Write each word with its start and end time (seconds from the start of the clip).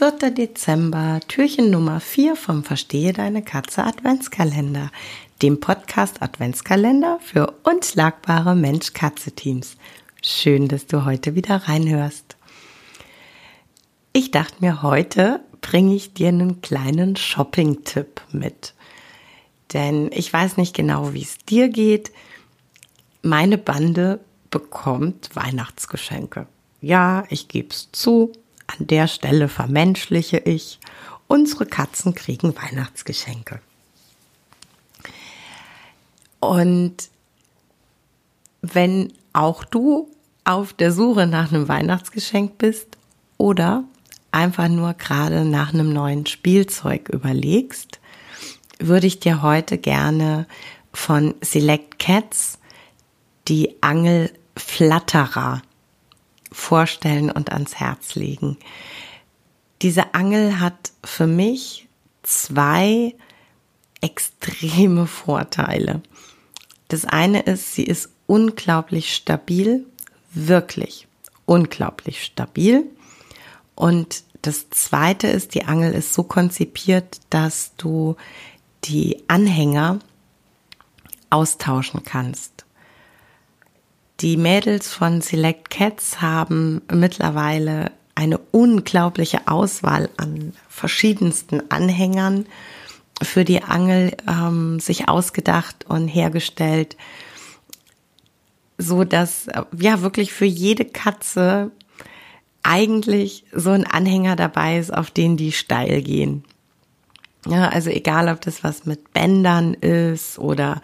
4. 0.00 0.30
Dezember, 0.30 1.20
Türchen 1.28 1.68
Nummer 1.68 2.00
4 2.00 2.34
vom 2.34 2.64
Verstehe 2.64 3.12
deine 3.12 3.42
Katze 3.42 3.84
Adventskalender, 3.84 4.90
dem 5.42 5.60
Podcast 5.60 6.22
Adventskalender 6.22 7.18
für 7.22 7.52
unschlagbare 7.64 8.54
Mensch-Katze-Teams. 8.54 9.76
Schön, 10.22 10.68
dass 10.68 10.86
du 10.86 11.04
heute 11.04 11.34
wieder 11.34 11.56
reinhörst. 11.68 12.38
Ich 14.14 14.30
dachte 14.30 14.54
mir, 14.60 14.80
heute 14.80 15.40
bringe 15.60 15.94
ich 15.94 16.14
dir 16.14 16.28
einen 16.28 16.62
kleinen 16.62 17.16
Shopping-Tipp 17.16 18.22
mit. 18.32 18.72
Denn 19.74 20.08
ich 20.14 20.32
weiß 20.32 20.56
nicht 20.56 20.74
genau, 20.74 21.12
wie 21.12 21.24
es 21.24 21.36
dir 21.36 21.68
geht. 21.68 22.10
Meine 23.20 23.58
Bande 23.58 24.20
bekommt 24.48 25.28
Weihnachtsgeschenke. 25.36 26.46
Ja, 26.80 27.24
ich 27.28 27.48
gebe 27.48 27.68
es 27.68 27.92
zu, 27.92 28.32
an 28.78 28.86
der 28.86 29.08
Stelle 29.08 29.48
vermenschliche 29.48 30.38
ich. 30.38 30.78
Unsere 31.26 31.66
Katzen 31.66 32.14
kriegen 32.14 32.54
Weihnachtsgeschenke. 32.56 33.60
Und 36.40 37.08
wenn 38.62 39.12
auch 39.32 39.64
du 39.64 40.10
auf 40.44 40.72
der 40.72 40.92
Suche 40.92 41.26
nach 41.26 41.52
einem 41.52 41.68
Weihnachtsgeschenk 41.68 42.58
bist 42.58 42.96
oder 43.38 43.84
einfach 44.32 44.68
nur 44.68 44.94
gerade 44.94 45.44
nach 45.44 45.72
einem 45.72 45.92
neuen 45.92 46.26
Spielzeug 46.26 47.08
überlegst, 47.08 48.00
würde 48.78 49.06
ich 49.06 49.20
dir 49.20 49.42
heute 49.42 49.78
gerne 49.78 50.46
von 50.92 51.34
Select 51.42 51.98
Cats 51.98 52.58
die 53.48 53.76
Angel 53.82 54.32
Flatterer 54.56 55.62
vorstellen 56.52 57.30
und 57.30 57.52
ans 57.52 57.76
Herz 57.76 58.14
legen. 58.14 58.56
Diese 59.82 60.14
Angel 60.14 60.60
hat 60.60 60.92
für 61.04 61.26
mich 61.26 61.88
zwei 62.22 63.14
extreme 64.00 65.06
Vorteile. 65.06 66.02
Das 66.88 67.04
eine 67.04 67.42
ist, 67.42 67.74
sie 67.74 67.84
ist 67.84 68.10
unglaublich 68.26 69.14
stabil, 69.14 69.86
wirklich 70.32 71.06
unglaublich 71.50 72.22
stabil. 72.22 72.84
Und 73.74 74.22
das 74.42 74.70
zweite 74.70 75.26
ist, 75.26 75.54
die 75.54 75.64
Angel 75.64 75.92
ist 75.92 76.14
so 76.14 76.22
konzipiert, 76.22 77.20
dass 77.28 77.72
du 77.76 78.16
die 78.84 79.24
Anhänger 79.26 79.98
austauschen 81.28 82.04
kannst. 82.04 82.59
Die 84.20 84.36
Mädels 84.36 84.92
von 84.92 85.22
Select 85.22 85.70
Cats 85.70 86.20
haben 86.20 86.82
mittlerweile 86.92 87.90
eine 88.14 88.38
unglaubliche 88.50 89.46
Auswahl 89.46 90.10
an 90.18 90.52
verschiedensten 90.68 91.62
Anhängern 91.70 92.44
für 93.22 93.44
die 93.44 93.62
Angel 93.62 94.14
ähm, 94.28 94.78
sich 94.78 95.08
ausgedacht 95.08 95.86
und 95.88 96.06
hergestellt, 96.06 96.98
so 98.76 99.04
dass 99.04 99.48
äh, 99.48 99.62
ja 99.78 100.02
wirklich 100.02 100.34
für 100.34 100.44
jede 100.44 100.84
Katze 100.84 101.70
eigentlich 102.62 103.44
so 103.52 103.70
ein 103.70 103.86
Anhänger 103.86 104.36
dabei 104.36 104.78
ist, 104.78 104.92
auf 104.92 105.10
den 105.10 105.38
die 105.38 105.52
steil 105.52 106.02
gehen. 106.02 106.44
Ja, 107.46 107.70
also 107.70 107.88
egal, 107.88 108.28
ob 108.28 108.42
das 108.42 108.62
was 108.62 108.84
mit 108.84 109.14
Bändern 109.14 109.72
ist 109.72 110.38
oder 110.38 110.82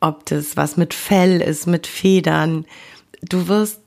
ob 0.00 0.26
das 0.26 0.56
was 0.56 0.76
mit 0.76 0.94
Fell 0.94 1.40
ist, 1.40 1.66
mit 1.66 1.86
Federn. 1.86 2.64
Du 3.22 3.48
wirst 3.48 3.80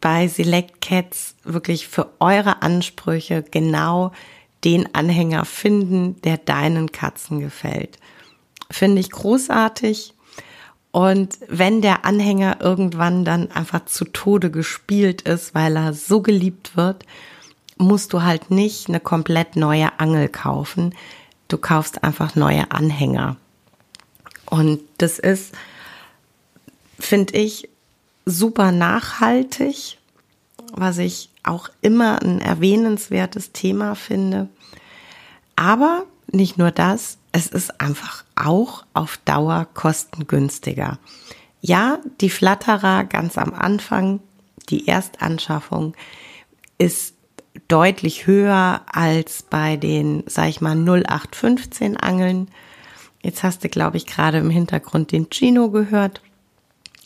bei 0.00 0.28
Select 0.28 0.80
Cats 0.80 1.36
wirklich 1.44 1.88
für 1.88 2.10
eure 2.20 2.62
Ansprüche 2.62 3.42
genau 3.42 4.12
den 4.64 4.94
Anhänger 4.94 5.44
finden, 5.44 6.20
der 6.22 6.38
deinen 6.38 6.92
Katzen 6.92 7.40
gefällt. 7.40 7.98
Finde 8.70 9.00
ich 9.00 9.10
großartig. 9.10 10.14
Und 10.90 11.38
wenn 11.48 11.82
der 11.82 12.04
Anhänger 12.04 12.58
irgendwann 12.60 13.24
dann 13.24 13.50
einfach 13.50 13.84
zu 13.84 14.04
Tode 14.06 14.50
gespielt 14.50 15.22
ist, 15.22 15.54
weil 15.54 15.76
er 15.76 15.92
so 15.92 16.22
geliebt 16.22 16.76
wird, 16.76 17.04
musst 17.76 18.12
du 18.12 18.22
halt 18.22 18.50
nicht 18.50 18.88
eine 18.88 19.00
komplett 19.00 19.56
neue 19.56 20.00
Angel 20.00 20.28
kaufen. 20.28 20.94
Du 21.48 21.58
kaufst 21.58 22.02
einfach 22.02 22.34
neue 22.34 22.70
Anhänger. 22.70 23.36
Und 24.48 24.80
das 24.98 25.18
ist, 25.18 25.54
finde 26.98 27.36
ich, 27.36 27.68
super 28.24 28.72
nachhaltig, 28.72 29.98
was 30.72 30.98
ich 30.98 31.30
auch 31.42 31.68
immer 31.80 32.22
ein 32.22 32.40
erwähnenswertes 32.40 33.52
Thema 33.52 33.94
finde. 33.94 34.48
Aber 35.54 36.04
nicht 36.30 36.58
nur 36.58 36.70
das, 36.70 37.18
es 37.32 37.46
ist 37.46 37.80
einfach 37.80 38.24
auch 38.34 38.84
auf 38.94 39.18
Dauer 39.24 39.66
kostengünstiger. 39.74 40.98
Ja, 41.60 41.98
die 42.20 42.30
Flatterer 42.30 43.04
ganz 43.04 43.38
am 43.38 43.54
Anfang, 43.54 44.20
die 44.68 44.88
Erstanschaffung, 44.88 45.94
ist 46.78 47.14
deutlich 47.68 48.26
höher 48.26 48.82
als 48.86 49.42
bei 49.42 49.76
den, 49.76 50.24
sag 50.26 50.48
ich 50.48 50.60
mal, 50.60 50.76
0815 50.76 51.96
Angeln. 51.96 52.48
Jetzt 53.26 53.42
hast 53.42 53.64
du, 53.64 53.68
glaube 53.68 53.96
ich, 53.96 54.06
gerade 54.06 54.38
im 54.38 54.50
Hintergrund 54.50 55.10
den 55.10 55.26
Gino 55.32 55.68
gehört, 55.68 56.20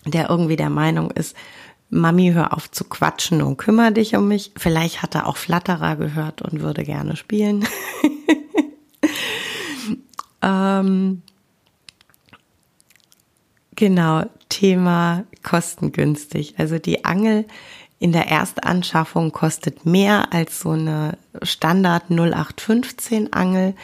der 0.05 0.29
irgendwie 0.29 0.57
der 0.57 0.69
Meinung 0.69 1.11
ist, 1.11 1.35
Mami, 1.89 2.33
hör 2.35 2.53
auf 2.53 2.71
zu 2.71 2.85
quatschen 2.85 3.41
und 3.41 3.57
kümmere 3.57 3.93
dich 3.93 4.15
um 4.15 4.29
mich. 4.29 4.53
Vielleicht 4.55 5.01
hat 5.01 5.15
er 5.15 5.27
auch 5.27 5.39
Flatterer 5.39 5.97
gehört 5.97 6.43
und 6.43 6.61
würde 6.61 6.85
gerne 6.85 7.17
spielen. 7.17 7.67
ähm, 10.43 11.23
genau, 13.75 14.25
Thema 14.51 15.25
kostengünstig. 15.43 16.57
Also 16.59 16.79
die 16.79 17.07
Angel 17.07 17.47
in 17.99 18.13
der 18.13 18.29
Erstanschaffung 18.29 19.33
kostet 19.33 19.87
mehr 19.87 20.35
als 20.35 20.61
so 20.61 20.73
eine 20.73 21.17
Standard 21.43 22.11
0815 22.11 23.33
Angel. 23.33 23.75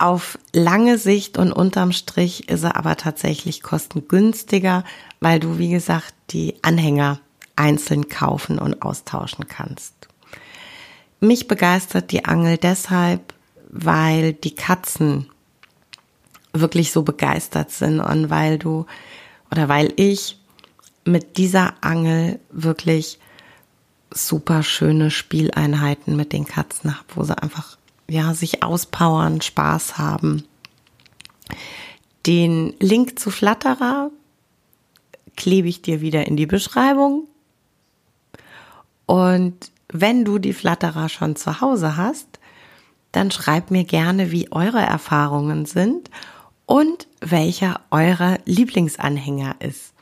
Auf 0.00 0.38
lange 0.54 0.96
Sicht 0.96 1.36
und 1.36 1.52
unterm 1.52 1.92
Strich 1.92 2.48
ist 2.48 2.64
er 2.64 2.76
aber 2.76 2.96
tatsächlich 2.96 3.62
kostengünstiger, 3.62 4.82
weil 5.20 5.40
du, 5.40 5.58
wie 5.58 5.68
gesagt, 5.68 6.14
die 6.30 6.54
Anhänger 6.62 7.20
einzeln 7.54 8.08
kaufen 8.08 8.58
und 8.58 8.80
austauschen 8.80 9.46
kannst. 9.46 9.92
Mich 11.20 11.48
begeistert 11.48 12.12
die 12.12 12.24
Angel 12.24 12.56
deshalb, 12.56 13.34
weil 13.68 14.32
die 14.32 14.54
Katzen 14.54 15.28
wirklich 16.54 16.92
so 16.92 17.02
begeistert 17.02 17.70
sind 17.70 18.00
und 18.00 18.30
weil 18.30 18.58
du 18.58 18.86
oder 19.50 19.68
weil 19.68 19.92
ich 19.96 20.38
mit 21.04 21.36
dieser 21.36 21.74
Angel 21.82 22.40
wirklich 22.50 23.18
super 24.10 24.62
schöne 24.62 25.10
Spieleinheiten 25.10 26.16
mit 26.16 26.32
den 26.32 26.46
Katzen 26.46 26.96
habe, 26.96 27.06
wo 27.14 27.22
sie 27.22 27.36
einfach 27.36 27.76
ja, 28.10 28.34
sich 28.34 28.62
auspowern, 28.62 29.40
Spaß 29.40 29.98
haben. 29.98 30.44
Den 32.26 32.74
Link 32.80 33.18
zu 33.18 33.30
Flatterer 33.30 34.10
klebe 35.36 35.68
ich 35.68 35.80
dir 35.80 36.00
wieder 36.00 36.26
in 36.26 36.36
die 36.36 36.46
Beschreibung. 36.46 37.28
Und 39.06 39.70
wenn 39.88 40.24
du 40.24 40.38
die 40.38 40.52
Flatterer 40.52 41.08
schon 41.08 41.36
zu 41.36 41.60
Hause 41.60 41.96
hast, 41.96 42.38
dann 43.12 43.30
schreib 43.30 43.70
mir 43.70 43.84
gerne, 43.84 44.30
wie 44.30 44.52
eure 44.52 44.80
Erfahrungen 44.80 45.64
sind 45.64 46.10
und 46.66 47.08
welcher 47.20 47.80
eurer 47.90 48.38
Lieblingsanhänger 48.44 49.56
ist. 49.60 49.94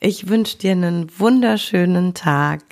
Ich 0.00 0.28
wünsche 0.28 0.58
dir 0.58 0.72
einen 0.72 1.10
wunderschönen 1.18 2.14
Tag. 2.14 2.62